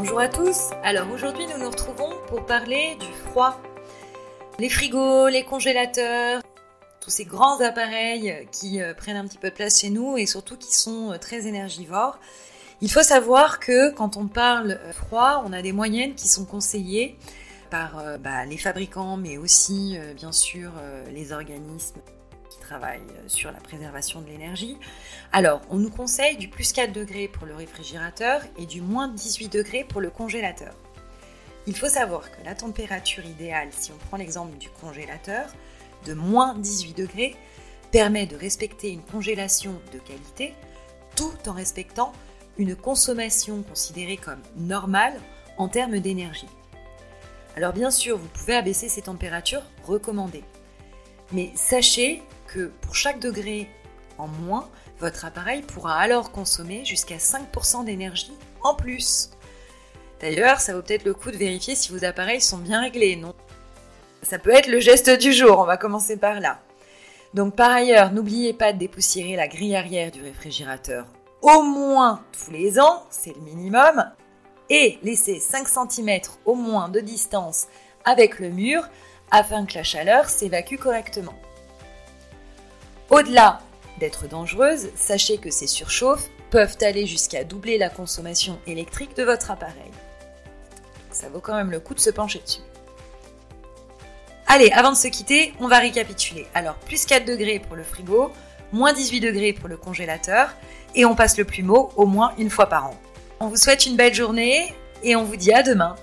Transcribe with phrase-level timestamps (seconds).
[0.00, 0.70] Bonjour à tous.
[0.84, 3.60] Alors aujourd'hui, nous nous retrouvons pour parler du froid.
[4.60, 6.40] Les frigos, les congélateurs,
[7.00, 10.26] tous ces grands appareils qui euh, prennent un petit peu de place chez nous et
[10.26, 12.20] surtout qui sont euh, très énergivores.
[12.80, 16.44] Il faut savoir que quand on parle euh, froid, on a des moyennes qui sont
[16.44, 17.18] conseillées
[17.68, 20.70] par bah, les fabricants, mais aussi bien sûr
[21.10, 22.00] les organismes
[22.72, 24.76] euh, sur la préservation de l'énergie.
[25.32, 29.52] Alors, on nous conseille du plus 4 degrés pour le réfrigérateur et du moins 18
[29.52, 30.74] degrés pour le congélateur.
[31.66, 35.48] Il faut savoir que la température idéale, si on prend l'exemple du congélateur,
[36.06, 37.36] de moins 18 degrés,
[37.90, 40.54] permet de respecter une congélation de qualité
[41.16, 42.12] tout en respectant
[42.58, 45.14] une consommation considérée comme normale
[45.56, 46.48] en termes d'énergie.
[47.56, 50.44] Alors bien sûr, vous pouvez abaisser ces températures recommandées.
[51.32, 53.70] Mais sachez que pour chaque degré
[54.18, 59.30] en moins, votre appareil pourra alors consommer jusqu'à 5% d'énergie en plus.
[60.20, 63.34] D'ailleurs, ça vaut peut-être le coup de vérifier si vos appareils sont bien réglés, non?
[64.22, 66.58] Ça peut être le geste du jour, on va commencer par là.
[67.34, 71.06] Donc par ailleurs, n'oubliez pas de dépoussiérer la grille arrière du réfrigérateur
[71.42, 74.04] au moins tous les ans, c'est le minimum,
[74.70, 77.68] et laissez 5 cm au moins de distance
[78.04, 78.82] avec le mur
[79.30, 81.34] afin que la chaleur s'évacue correctement.
[83.10, 83.60] Au-delà
[84.00, 89.50] d'être dangereuses, sachez que ces surchauffes peuvent aller jusqu'à doubler la consommation électrique de votre
[89.50, 89.90] appareil.
[91.10, 92.60] ça vaut quand même le coup de se pencher dessus.
[94.46, 96.46] Allez, avant de se quitter, on va récapituler.
[96.54, 98.30] Alors, plus 4 degrés pour le frigo,
[98.72, 100.54] moins 18 degrés pour le congélateur,
[100.94, 102.94] et on passe le plumeau au moins une fois par an.
[103.40, 105.96] On vous souhaite une belle journée, et on vous dit à demain